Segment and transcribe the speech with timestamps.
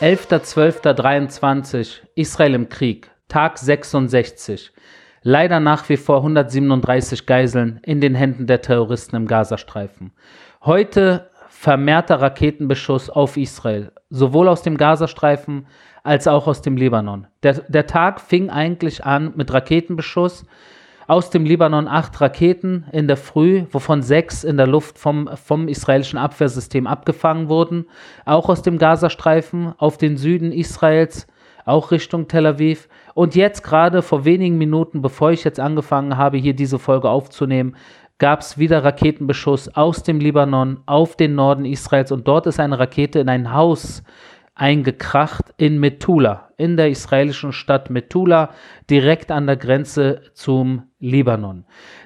[0.00, 4.72] 11.12.23 Israel im Krieg, Tag 66.
[5.20, 10.12] Leider nach wie vor 137 Geiseln in den Händen der Terroristen im Gazastreifen.
[10.64, 15.66] Heute vermehrter Raketenbeschuss auf Israel, sowohl aus dem Gazastreifen
[16.02, 17.26] als auch aus dem Libanon.
[17.42, 20.46] Der, der Tag fing eigentlich an mit Raketenbeschuss
[21.10, 25.66] aus dem Libanon acht Raketen in der Früh, wovon sechs in der Luft vom, vom
[25.66, 27.86] israelischen Abwehrsystem abgefangen wurden.
[28.26, 31.26] Auch aus dem Gazastreifen auf den Süden Israels,
[31.64, 32.88] auch Richtung Tel Aviv.
[33.14, 37.74] Und jetzt gerade vor wenigen Minuten, bevor ich jetzt angefangen habe, hier diese Folge aufzunehmen,
[38.18, 42.78] gab es wieder Raketenbeschuss aus dem Libanon auf den Norden Israels und dort ist eine
[42.78, 44.04] Rakete in ein Haus
[44.60, 48.50] eingekracht in Metula, in der israelischen Stadt Metula,
[48.90, 51.64] direkt an der Grenze zum Libanon.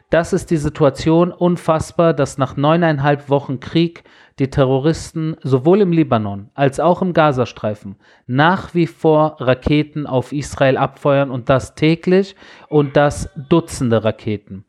[0.08, 4.04] Das ist die Situation unfassbar, dass nach neuneinhalb Wochen Krieg
[4.38, 7.96] die Terroristen sowohl im Libanon als auch im Gazastreifen
[8.28, 12.36] nach wie vor Raketen auf Israel abfeuern und das täglich
[12.68, 14.64] und das Dutzende Raketen.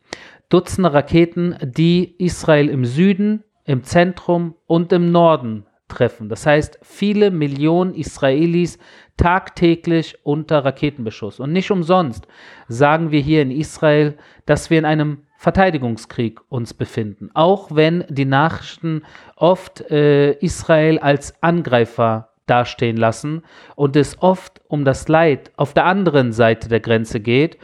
[0.50, 6.30] Dutzende Raketen, die Israel im Süden, im Zentrum und im Norden treffen.
[6.30, 8.78] Das heißt, viele Millionen Israelis
[9.18, 11.40] tagtäglich unter Raketenbeschuss.
[11.40, 12.28] Und nicht umsonst
[12.68, 17.30] sagen wir hier in Israel, dass wir in einem Verteidigungskrieg uns befinden.
[17.34, 19.04] Auch wenn die Nachrichten
[19.36, 23.44] oft äh, Israel als Angreifer dastehen lassen
[23.76, 27.58] und es oft um das Leid auf der anderen Seite der Grenze geht,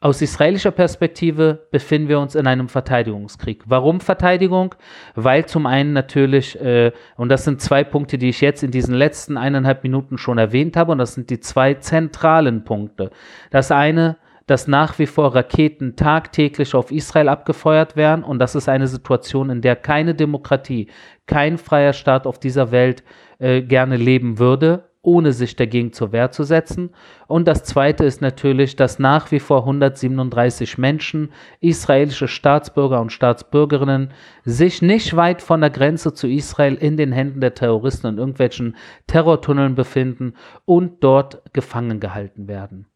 [0.00, 3.64] aus israelischer Perspektive befinden wir uns in einem Verteidigungskrieg.
[3.66, 4.76] Warum Verteidigung?
[5.16, 8.94] Weil zum einen natürlich, äh, und das sind zwei Punkte, die ich jetzt in diesen
[8.94, 13.10] letzten eineinhalb Minuten schon erwähnt habe, und das sind die zwei zentralen Punkte.
[13.50, 18.68] Das eine, dass nach wie vor Raketen tagtäglich auf Israel abgefeuert werden, und das ist
[18.68, 20.86] eine Situation, in der keine Demokratie,
[21.26, 23.02] kein freier Staat auf dieser Welt
[23.40, 26.90] äh, gerne leben würde ohne sich dagegen zur Wehr zu setzen.
[27.26, 34.12] Und das Zweite ist natürlich, dass nach wie vor 137 Menschen, israelische Staatsbürger und Staatsbürgerinnen,
[34.44, 38.76] sich nicht weit von der Grenze zu Israel in den Händen der Terroristen und irgendwelchen
[39.06, 42.86] Terrortunneln befinden und dort gefangen gehalten werden.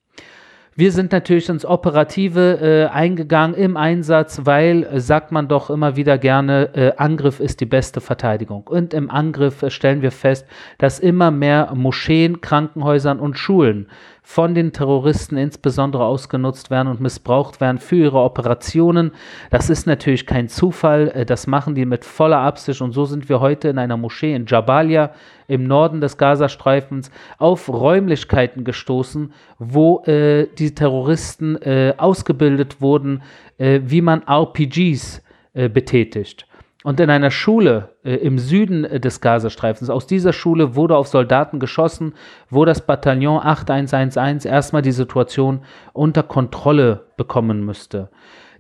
[0.75, 5.97] Wir sind natürlich ins Operative äh, eingegangen im Einsatz, weil, äh, sagt man doch immer
[5.97, 8.67] wieder gerne, äh, Angriff ist die beste Verteidigung.
[8.67, 10.47] Und im Angriff äh, stellen wir fest,
[10.79, 13.87] dass immer mehr Moscheen, Krankenhäusern und Schulen
[14.23, 19.11] von den Terroristen insbesondere ausgenutzt werden und missbraucht werden für ihre Operationen.
[19.51, 23.29] Das ist natürlich kein Zufall, äh, das machen die mit voller Absicht und so sind
[23.29, 25.11] wir heute in einer Moschee in Jabalia
[25.53, 33.23] im Norden des Gazastreifens auf Räumlichkeiten gestoßen, wo äh, die Terroristen äh, ausgebildet wurden,
[33.59, 36.47] äh, wie man RPGs äh, betätigt.
[36.85, 41.09] Und in einer Schule äh, im Süden äh, des Gazastreifens, aus dieser Schule wurde auf
[41.09, 42.15] Soldaten geschossen,
[42.49, 45.61] wo das Bataillon 8111 erstmal die Situation
[45.93, 48.09] unter Kontrolle bekommen müsste.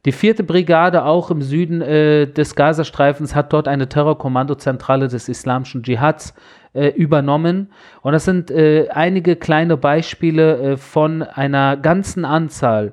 [0.04, 5.82] Die vierte Brigade, auch im Süden äh, des Gazastreifens, hat dort eine Terrorkommandozentrale des islamischen
[5.82, 6.34] Dschihads
[6.74, 7.70] äh, übernommen.
[8.00, 12.92] Und das sind äh, einige kleine Beispiele äh, von einer ganzen Anzahl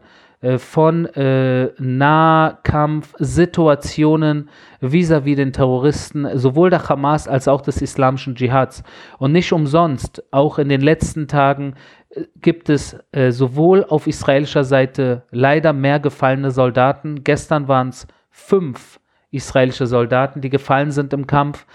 [0.58, 8.84] von äh, Nahkampfsituationen vis-à-vis den Terroristen, sowohl der Hamas als auch des islamischen Dschihads.
[9.18, 11.74] Und nicht umsonst, auch in den letzten Tagen
[12.10, 17.26] äh, gibt es äh, sowohl auf israelischer Seite leider mehr gefallene Soldaten.
[17.26, 19.02] Gestern waren es fünf
[19.32, 21.66] israelische Soldaten, die gefallen sind im Kampf.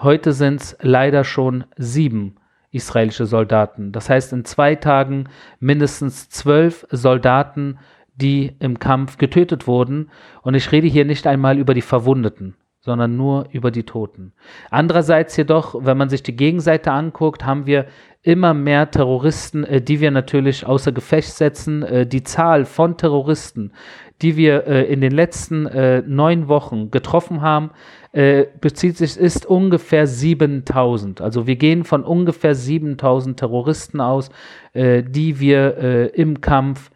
[0.00, 2.36] Heute sind es leider schon sieben
[2.70, 3.92] israelische Soldaten.
[3.92, 5.28] Das heißt, in zwei Tagen
[5.60, 7.78] mindestens zwölf Soldaten
[8.14, 10.10] die im Kampf getötet wurden.
[10.42, 14.32] Und ich rede hier nicht einmal über die Verwundeten, sondern nur über die Toten.
[14.70, 17.86] Andererseits jedoch, wenn man sich die Gegenseite anguckt, haben wir
[18.22, 21.82] immer mehr Terroristen, äh, die wir natürlich außer Gefecht setzen.
[21.82, 23.72] Äh, die Zahl von Terroristen,
[24.22, 27.70] die wir äh, in den letzten äh, neun Wochen getroffen haben,
[28.12, 31.20] äh, bezieht sich, ist ungefähr 7000.
[31.20, 34.30] Also wir gehen von ungefähr 7000 Terroristen aus,
[34.72, 36.90] äh, die wir im Kampf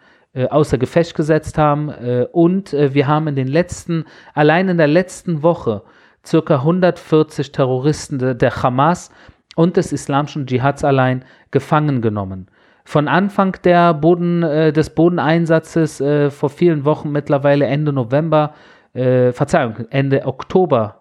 [0.46, 1.88] außer Gefecht gesetzt haben.
[1.90, 4.04] Äh, und äh, wir haben in den letzten,
[4.34, 5.82] allein in der letzten Woche,
[6.24, 9.10] circa 140 Terroristen de, der Hamas
[9.56, 12.48] und des islamischen Dschihads allein gefangen genommen.
[12.84, 18.54] Von Anfang der Boden, äh, des Bodeneinsatzes äh, vor vielen Wochen, mittlerweile Ende November,
[18.94, 20.94] äh, Verzeihung, Ende Oktober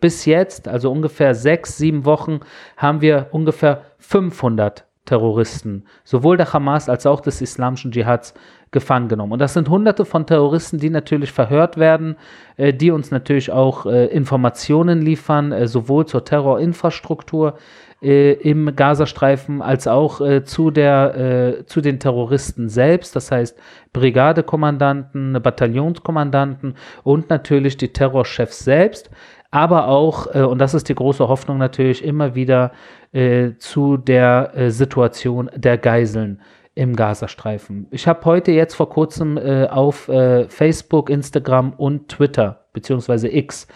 [0.00, 2.38] bis jetzt, also ungefähr sechs, sieben Wochen,
[2.76, 8.34] haben wir ungefähr 500 Terroristen, sowohl der Hamas als auch des islamischen Dschihads,
[8.70, 9.32] gefangen genommen.
[9.32, 12.16] Und das sind hunderte von Terroristen, die natürlich verhört werden,
[12.58, 17.54] äh, die uns natürlich auch äh, Informationen liefern, äh, sowohl zur Terrorinfrastruktur
[18.02, 23.58] äh, im Gazastreifen als auch äh, zu, der, äh, zu den Terroristen selbst, das heißt
[23.92, 29.10] Brigadekommandanten, Bataillonskommandanten und natürlich die Terrorchefs selbst,
[29.50, 32.72] aber auch, äh, und das ist die große Hoffnung natürlich, immer wieder
[33.12, 36.40] äh, zu der äh, Situation der Geiseln
[36.74, 37.88] im Gazastreifen.
[37.90, 40.08] Ich habe heute jetzt vor kurzem auf
[40.48, 43.66] Facebook, Instagram und Twitter beziehungsweise X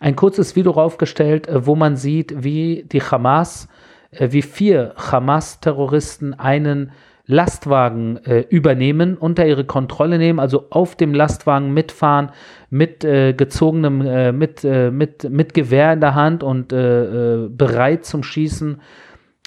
[0.00, 3.68] ein kurzes Video raufgestellt, äh, wo man sieht, wie die Hamas,
[4.10, 6.92] äh, wie vier Hamas-Terroristen einen
[7.30, 12.30] Lastwagen äh, übernehmen, unter ihre Kontrolle nehmen, also auf dem Lastwagen mitfahren,
[12.70, 18.22] mit äh, gezogenem, äh, mit, äh, mit, mit Gewehr in der Hand und bereit zum
[18.22, 18.80] Schießen.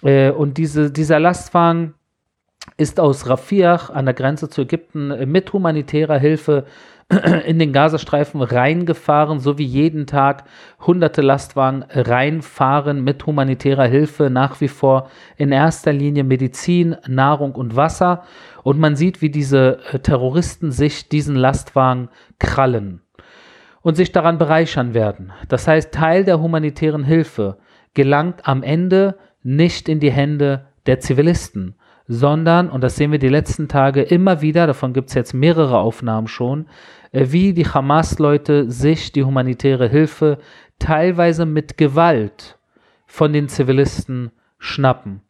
[0.04, 1.94] und diese, dieser Lastwagen
[2.78, 6.66] ist aus Rafiach an der Grenze zu Ägypten mit humanitärer Hilfe
[7.46, 10.46] in den Gazastreifen reingefahren, so wie jeden Tag
[10.80, 17.75] hunderte Lastwagen reinfahren mit humanitärer Hilfe, nach wie vor in erster Linie Medizin, Nahrung und
[17.75, 18.24] Wasser.
[18.63, 22.10] Und man sieht, wie diese äh, Terroristen sich diesen Lastwagen
[22.40, 23.02] krallen
[23.81, 25.34] und sich daran bereichern werden.
[25.50, 27.58] Das heißt, Teil der humanitären Hilfe
[27.94, 31.75] gelangt am Ende nicht in die Hände der Zivilisten,
[32.07, 35.80] sondern, und das sehen wir die letzten Tage immer wieder, davon gibt es jetzt mehrere
[35.80, 36.68] Aufnahmen schon,
[37.12, 40.38] äh, wie die Hamas-Leute sich die humanitäre Hilfe
[40.80, 42.57] teilweise mit Gewalt
[43.06, 45.21] von den Zivilisten schnappen.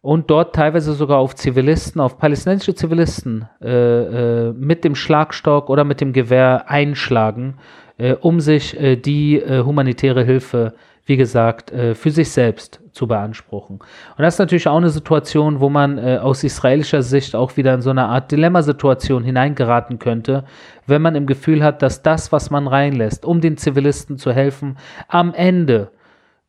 [0.00, 5.84] Und dort teilweise sogar auf Zivilisten, auf palästinensische Zivilisten äh, äh, mit dem Schlagstock oder
[5.84, 7.56] mit dem Gewehr einschlagen,
[7.98, 10.74] äh, um sich äh, die äh, humanitäre Hilfe
[11.08, 13.78] wie gesagt, äh, für sich selbst zu beanspruchen.
[13.78, 17.72] Und das ist natürlich auch eine Situation, wo man äh, aus israelischer Sicht auch wieder
[17.72, 20.44] in so eine Art Dilemmasituation hineingeraten könnte,
[20.86, 24.76] wenn man im Gefühl hat, dass das, was man reinlässt, um den Zivilisten zu helfen,
[25.08, 25.92] am Ende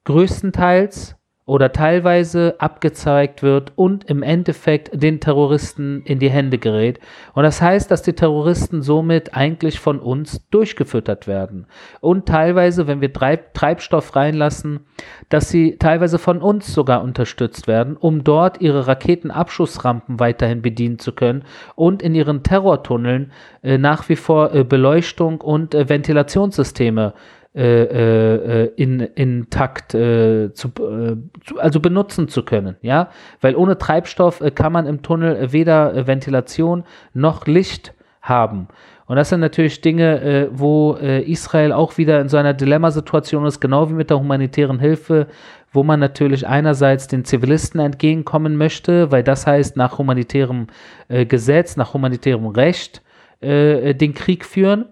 [0.03, 1.15] größtenteils
[1.49, 6.99] oder teilweise abgezeigt wird und im Endeffekt den Terroristen in die Hände gerät.
[7.33, 11.65] Und das heißt, dass die Terroristen somit eigentlich von uns durchgefüttert werden.
[12.01, 14.81] Und teilweise, wenn wir Treib Treibstoff reinlassen,
[15.29, 21.13] dass sie teilweise von uns sogar unterstützt werden, um dort ihre Raketenabschussrampen weiterhin bedienen zu
[21.13, 23.31] können und in ihren Terrortunneln
[23.63, 30.69] äh, nach wie vor äh, Beleuchtung und äh, Ventilationssysteme äh, äh, in, intakt äh, zu,
[30.79, 31.15] äh,
[31.57, 33.09] also benutzen zu können, ja,
[33.41, 38.69] weil ohne Treibstoff äh, kann man im Tunnel weder äh, Ventilation noch Licht haben.
[39.07, 43.89] Und das sind natürlich Dinge, wo Israel auch wieder in so einer Dilemmasituation ist, genau
[43.89, 45.25] wie mit der humanitären Hilfe,
[45.71, 50.67] wo man natürlich einerseits den Zivilisten entgegenkommen möchte, weil das heißt nach humanitärem
[51.07, 53.01] Gesetz, nach humanitärem Recht
[53.41, 54.85] den Krieg führen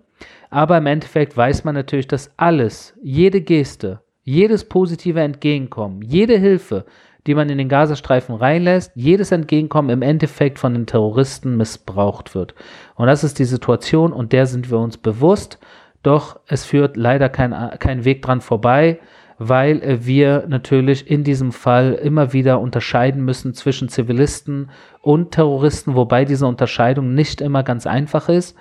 [0.50, 6.86] aber im Endeffekt weiß man natürlich, dass alles, jede Geste, jedes positive Entgegenkommen, jede Hilfe,
[7.28, 12.56] die man in den Gazastreifen reinlässt, jedes Entgegenkommen im Endeffekt von den Terroristen missbraucht wird.
[12.96, 15.60] Und das ist die Situation und der sind wir uns bewusst.
[16.04, 19.00] Doch es führt leider kein, kein Weg dran vorbei,
[19.40, 24.70] weil wir natürlich in diesem Fall immer wieder unterscheiden müssen zwischen Zivilisten
[25.02, 28.58] und Terroristen, wobei diese Unterscheidung nicht immer ganz einfach ist.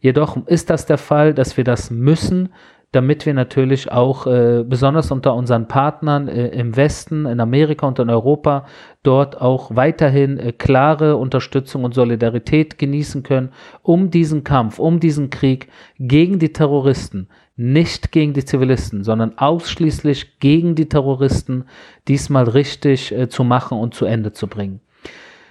[0.00, 2.50] Jedoch ist das der Fall, dass wir das müssen,
[2.92, 7.98] damit wir natürlich auch äh, besonders unter unseren Partnern äh, im Westen, in Amerika und
[7.98, 8.64] in Europa
[9.02, 13.50] dort auch weiterhin äh, klare Unterstützung und Solidarität genießen können,
[13.82, 15.68] um diesen Kampf, um diesen Krieg
[15.98, 21.64] gegen die Terroristen, nicht gegen die Zivilisten, sondern ausschließlich gegen die Terroristen
[22.06, 24.80] diesmal richtig äh, zu machen und zu Ende zu bringen.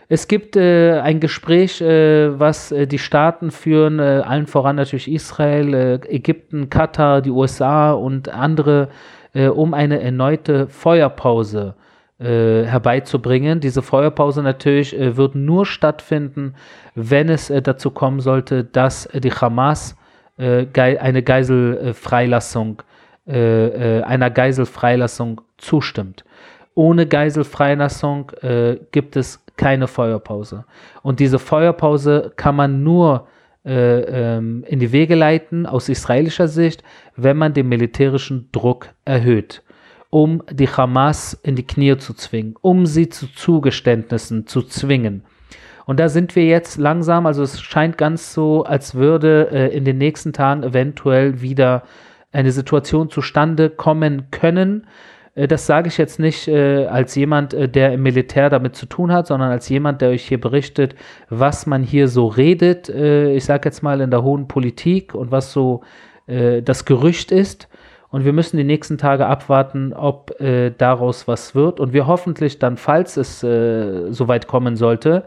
[0.09, 5.11] Es gibt äh, ein Gespräch, äh, was äh, die Staaten führen, äh, allen voran natürlich
[5.11, 8.87] Israel, äh, Ägypten, Katar, die USA und andere,
[9.33, 11.75] äh, um eine erneute Feuerpause
[12.19, 13.59] herbeizubringen.
[13.59, 16.55] Diese Feuerpause natürlich wird nur stattfinden,
[16.95, 19.95] wenn es dazu kommen sollte, dass die Hamas
[20.35, 22.81] eine Geiselfreilassung,
[23.27, 26.25] einer Geiselfreilassung zustimmt.
[26.73, 28.31] Ohne Geiselfreilassung
[28.91, 30.65] gibt es keine Feuerpause.
[31.01, 33.27] Und diese Feuerpause kann man nur
[33.65, 33.99] äh,
[34.37, 36.83] ähm, in die Wege leiten aus israelischer Sicht,
[37.15, 39.63] wenn man den militärischen Druck erhöht,
[40.09, 45.23] um die Hamas in die Knie zu zwingen, um sie zu Zugeständnissen zu zwingen.
[45.85, 49.85] Und da sind wir jetzt langsam, also es scheint ganz so, als würde äh, in
[49.85, 51.83] den nächsten Tagen eventuell wieder
[52.31, 54.87] eine Situation zustande kommen können,
[55.45, 59.11] das sage ich jetzt nicht äh, als jemand, äh, der im Militär damit zu tun
[59.11, 60.95] hat, sondern als jemand, der euch hier berichtet,
[61.29, 62.89] was man hier so redet.
[62.89, 65.81] Äh, ich sage jetzt mal in der hohen Politik und was so
[66.25, 67.69] äh, das Gerücht ist.
[68.09, 71.79] Und wir müssen die nächsten Tage abwarten, ob äh, daraus was wird.
[71.79, 75.25] Und wir hoffentlich dann, falls es äh, soweit kommen sollte,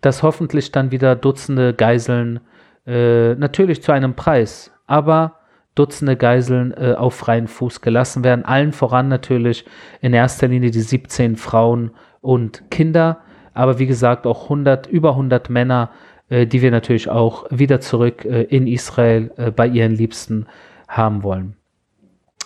[0.00, 2.40] dass hoffentlich dann wieder Dutzende Geiseln,
[2.86, 5.40] äh, natürlich zu einem Preis, aber
[5.74, 8.44] Dutzende Geiseln äh, auf freien Fuß gelassen werden.
[8.44, 9.64] Allen voran natürlich
[10.00, 11.90] in erster Linie die 17 Frauen
[12.20, 13.18] und Kinder,
[13.54, 15.90] aber wie gesagt auch 100, über 100 Männer,
[16.28, 20.46] äh, die wir natürlich auch wieder zurück äh, in Israel äh, bei ihren Liebsten
[20.88, 21.56] haben wollen.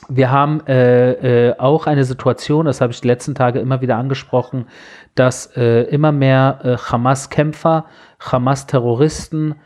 [0.08, 3.96] Wir haben äh, äh, auch eine Situation, das habe ich die letzten Tage immer wieder
[3.96, 4.66] angesprochen,
[5.14, 7.84] dass äh, immer mehr äh, Hamas-Kämpfer,
[8.18, 9.56] Hamas-Terroristen,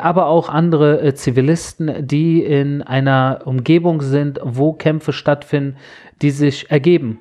[0.00, 5.76] aber auch andere äh, Zivilisten, die in einer Umgebung sind, wo Kämpfe stattfinden,
[6.22, 7.20] die sich ergeben.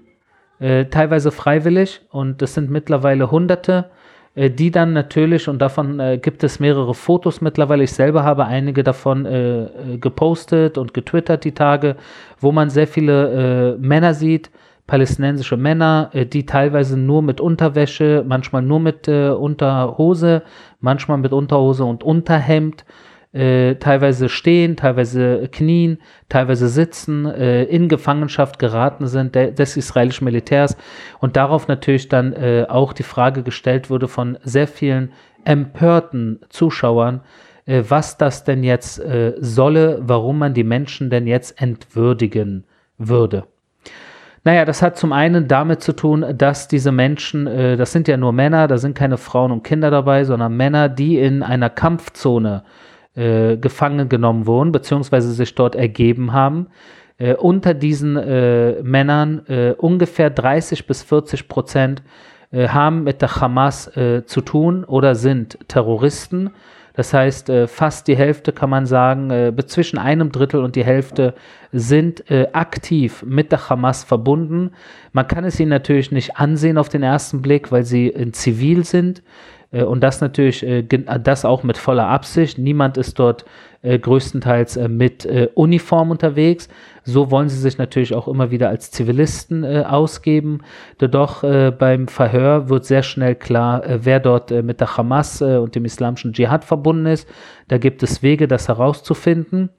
[0.59, 3.89] teilweise freiwillig und das sind mittlerweile Hunderte
[4.35, 8.45] äh, die dann natürlich, und davon äh, gibt es mehrere Fotos mittlerweile, ich selber habe
[8.45, 11.95] einige davon äh, äh, gepostet und getwittert die Tage,
[12.39, 14.49] wo man sehr viele äh, Männer sieht,
[14.89, 20.41] palästinensische Männer, äh, die teilweise nur mit Unterwäsche, manchmal nur mit Unterhose,
[20.81, 22.83] manchmal mit Unterhose und Unterhemd,
[23.31, 30.25] äh, teilweise stehen, teilweise knien, teilweise sitzen, äh, in Gefangenschaft geraten sind de des israelischen
[30.25, 30.75] Militärs
[31.19, 35.11] und darauf natürlich dann äh, auch die Frage gestellt wurde von sehr vielen
[35.45, 37.21] empörten Zuschauern,
[37.67, 42.63] äh, was das denn jetzt äh, solle, warum man die Menschen denn jetzt entwürdigen
[42.97, 43.43] würde.
[44.43, 48.17] Naja, das hat zum einen damit zu tun, dass diese Menschen, äh, das sind ja
[48.17, 52.63] nur Männer, da sind keine Frauen und Kinder dabei, sondern Männer, die in einer Kampfzone
[53.15, 56.67] äh, gefangen genommen wurden, beziehungsweise sich dort ergeben haben.
[57.17, 62.01] Äh, unter diesen äh, Männern äh, ungefähr 30 bis 40 Prozent
[62.51, 63.91] äh, haben mit der Hamas
[64.25, 66.51] zu tun oder sind Terroristen.
[66.99, 71.33] Das heißt, fast die Hälfte kann man sagen, zwischen einem Drittel und die Hälfte
[71.71, 74.71] sind aktiv mit der Hamas verbunden.
[75.13, 78.83] Man kann es ihnen natürlich nicht ansehen auf den ersten Blick, weil sie in Zivil
[78.83, 79.23] sind.
[79.71, 82.57] Äh, und das natürlich, äh, das auch mit voller Absicht.
[82.57, 83.45] Niemand ist dort
[83.81, 86.67] äh, größtenteils mit Uniform unterwegs.
[87.03, 90.59] So wollen sie sich natürlich auch immer wieder als Zivilisten ausgeben.
[90.97, 96.33] Doch beim Verhör wird sehr schnell klar, wer dort mit der Hamas und dem islamischen
[96.33, 97.27] Dschihad verbunden ist.
[97.69, 99.69] Da gibt es Wege, das herauszufinden.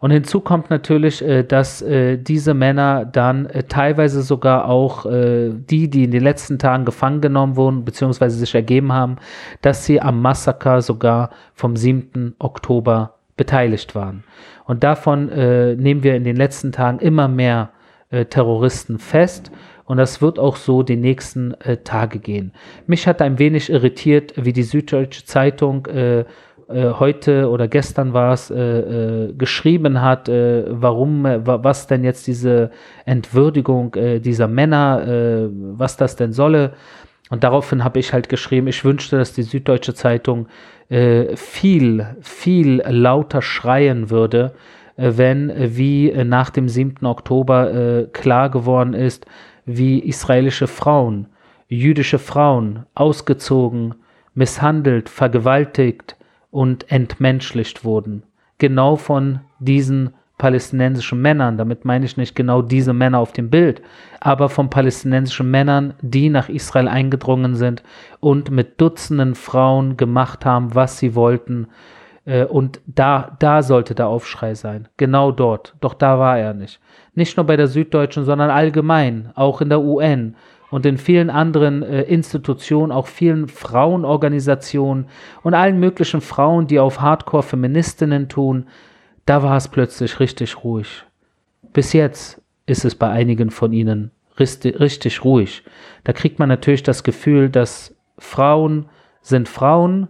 [0.00, 5.50] Und hinzu kommt natürlich, äh, dass äh, diese Männer dann äh, teilweise sogar auch äh,
[5.52, 9.16] die, die in den letzten Tagen gefangen genommen wurden, beziehungsweise sich ergeben haben,
[9.60, 12.36] dass sie am Massaker sogar vom 7.
[12.38, 14.24] Oktober beteiligt waren.
[14.64, 17.70] Und davon äh, nehmen wir in den letzten Tagen immer mehr
[18.10, 19.50] äh, Terroristen fest.
[19.84, 22.52] Und das wird auch so die nächsten Tage gehen.
[22.86, 26.26] Mich hat ein wenig irritiert, wie die Süddeutsche Zeitung äh,
[26.68, 32.26] heute oder gestern war es, äh, äh, geschrieben hat, äh, warum, äh, was denn jetzt
[32.26, 32.70] diese
[33.06, 36.72] Entwürdigung äh, dieser Männer, was das denn solle.
[37.30, 40.46] Und daraufhin habe ich halt geschrieben, ich wünschte, dass die Süddeutsche Zeitung
[41.34, 44.54] viel, viel lauter schreien würde,
[44.96, 47.04] wenn, wie nach dem 7.
[47.04, 49.26] Oktober klar geworden ist,
[49.66, 51.26] wie israelische Frauen,
[51.68, 53.96] jüdische Frauen ausgezogen,
[54.32, 56.16] misshandelt, vergewaltigt,
[56.50, 58.22] und entmenschlicht wurden.
[58.58, 63.82] Genau von diesen palästinensischen Männern, damit meine ich nicht genau diese Männer auf dem Bild,
[64.20, 67.82] aber von palästinensischen Männern, die nach Israel eingedrungen sind
[68.20, 71.66] und mit Dutzenden Frauen gemacht haben, was sie wollten.
[72.24, 74.88] Äh, und da, da sollte der Aufschrei sein.
[74.96, 75.74] Genau dort.
[75.80, 76.80] Doch da war er nicht.
[77.14, 80.36] Nicht nur bei der Süddeutschen, sondern allgemein, auch in der UN
[80.70, 85.06] und in vielen anderen äh, Institutionen, auch vielen Frauenorganisationen
[85.42, 88.66] und allen möglichen Frauen, die auf Hardcore-Feministinnen tun,
[89.26, 91.04] da war es plötzlich richtig ruhig.
[91.72, 95.64] Bis jetzt ist es bei einigen von ihnen richtig, richtig ruhig.
[96.04, 98.86] Da kriegt man natürlich das Gefühl, dass Frauen
[99.20, 100.08] sind Frauen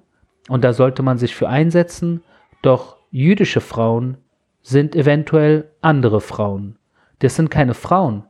[0.48, 2.22] und da sollte man sich für einsetzen,
[2.62, 4.18] doch jüdische Frauen
[4.62, 6.76] sind eventuell andere Frauen.
[7.20, 8.24] Das sind keine Frauen,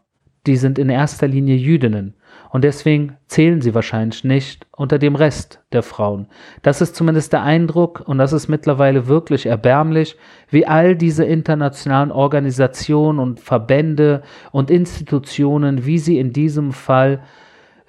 [0.47, 2.15] die sind in erster Linie Jüdinnen.
[2.51, 6.29] Und deswegen zählen sie wahrscheinlich nicht unter dem Rest der Frauen.
[6.63, 10.17] Das ist zumindest der Eindruck und das ist mittlerweile wirklich erbärmlich,
[10.49, 17.21] wie all diese internationalen Organisationen und Verbände und Institutionen, wie sie in diesem Fall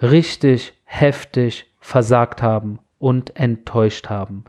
[0.02, 4.44] richtig heftig versagt haben und enttäuscht haben.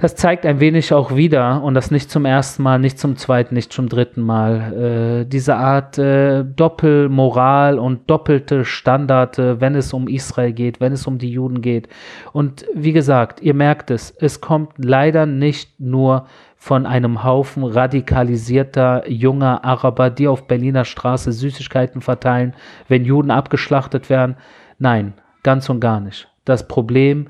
[0.00, 3.54] Das zeigt ein wenig auch wieder, und das nicht zum ersten Mal, nicht zum zweiten,
[3.54, 10.08] nicht zum dritten Mal, äh, diese Art äh, Doppelmoral und doppelte Standarte, wenn es um
[10.08, 11.86] Israel geht, wenn es um die Juden geht.
[12.32, 16.24] Und wie gesagt, ihr merkt es, es kommt leider nicht nur
[16.56, 22.54] von einem Haufen radikalisierter junger Araber, die auf Berliner Straße Süßigkeiten verteilen,
[22.88, 24.36] wenn Juden abgeschlachtet werden.
[24.78, 26.26] Nein, ganz und gar nicht.
[26.46, 27.28] Das Problem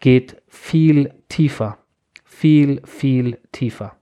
[0.00, 1.76] geht viel tiefer
[2.38, 3.96] viel, viel tiefer.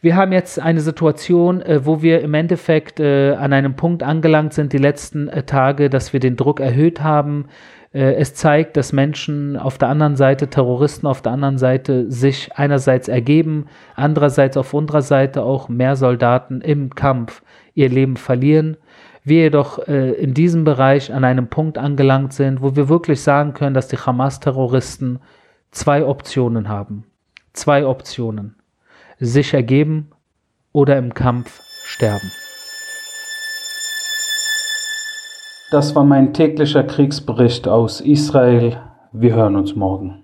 [0.00, 4.52] Wir haben jetzt eine Situation, äh, wo wir im Endeffekt äh, an einem Punkt angelangt
[4.52, 7.46] sind, die letzten äh, Tage, dass wir den Druck erhöht haben.
[7.92, 13.08] Es zeigt, dass Menschen auf der anderen Seite, Terroristen auf der anderen Seite, sich einerseits
[13.08, 18.76] ergeben, andererseits auf unserer Seite auch mehr Soldaten im Kampf ihr Leben verlieren.
[19.24, 23.72] Wir jedoch in diesem Bereich an einem Punkt angelangt sind, wo wir wirklich sagen können,
[23.72, 25.20] dass die Hamas-Terroristen
[25.70, 27.06] zwei Optionen haben
[27.56, 28.56] zwei Optionen.
[29.18, 30.10] Sich ergeben
[30.72, 32.30] oder im Kampf sterben.
[35.70, 38.80] Das war mein täglicher Kriegsbericht aus Israel.
[39.12, 40.22] Wir hören uns morgen.